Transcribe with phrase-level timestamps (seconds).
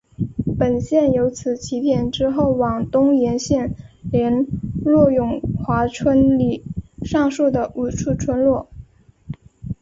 [0.57, 3.75] 本线由此起点之后往东沿路
[4.11, 4.47] 连
[4.83, 6.63] 络永华村里
[7.05, 8.67] 上述的五处村落。